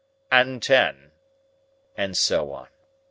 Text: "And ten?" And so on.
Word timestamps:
"And 0.31 0.63
ten?" 0.63 1.11
And 1.95 2.17
so 2.17 2.51
on. 2.53 2.69